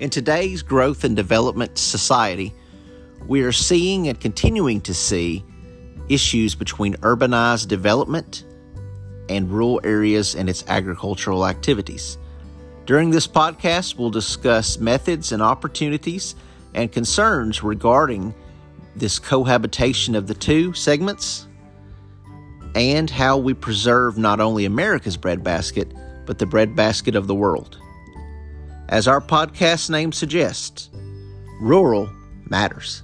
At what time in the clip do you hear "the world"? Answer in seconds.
27.28-27.78